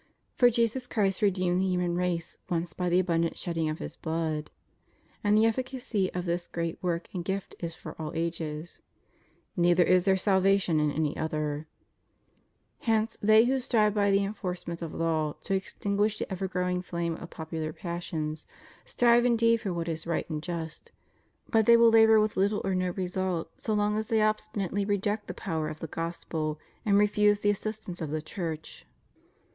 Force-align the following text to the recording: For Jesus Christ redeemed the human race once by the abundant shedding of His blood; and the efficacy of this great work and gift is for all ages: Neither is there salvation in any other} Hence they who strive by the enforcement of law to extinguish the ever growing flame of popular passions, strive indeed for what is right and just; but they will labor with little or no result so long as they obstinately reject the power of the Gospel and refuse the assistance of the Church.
For 0.33 0.49
Jesus 0.49 0.87
Christ 0.87 1.21
redeemed 1.21 1.61
the 1.61 1.67
human 1.67 1.95
race 1.95 2.39
once 2.49 2.73
by 2.73 2.89
the 2.89 2.97
abundant 2.97 3.37
shedding 3.37 3.69
of 3.69 3.77
His 3.77 3.95
blood; 3.95 4.49
and 5.23 5.37
the 5.37 5.45
efficacy 5.45 6.11
of 6.15 6.25
this 6.25 6.47
great 6.47 6.79
work 6.81 7.07
and 7.13 7.23
gift 7.23 7.53
is 7.59 7.75
for 7.75 7.95
all 8.01 8.11
ages: 8.15 8.81
Neither 9.55 9.83
is 9.83 10.05
there 10.05 10.17
salvation 10.17 10.79
in 10.79 10.91
any 10.91 11.15
other} 11.15 11.67
Hence 12.79 13.19
they 13.21 13.45
who 13.45 13.59
strive 13.59 13.93
by 13.93 14.09
the 14.09 14.23
enforcement 14.23 14.81
of 14.81 14.91
law 14.91 15.33
to 15.43 15.53
extinguish 15.53 16.17
the 16.17 16.31
ever 16.31 16.47
growing 16.47 16.81
flame 16.81 17.13
of 17.17 17.29
popular 17.29 17.71
passions, 17.71 18.47
strive 18.85 19.23
indeed 19.23 19.61
for 19.61 19.71
what 19.71 19.87
is 19.87 20.07
right 20.07 20.27
and 20.31 20.41
just; 20.41 20.91
but 21.47 21.67
they 21.67 21.77
will 21.77 21.91
labor 21.91 22.19
with 22.19 22.35
little 22.37 22.61
or 22.63 22.73
no 22.73 22.89
result 22.89 23.51
so 23.61 23.75
long 23.75 23.95
as 23.99 24.07
they 24.07 24.19
obstinately 24.23 24.83
reject 24.83 25.27
the 25.27 25.35
power 25.35 25.69
of 25.69 25.77
the 25.79 25.85
Gospel 25.85 26.59
and 26.87 26.97
refuse 26.97 27.41
the 27.41 27.51
assistance 27.51 28.01
of 28.01 28.09
the 28.09 28.23
Church. 28.23 28.87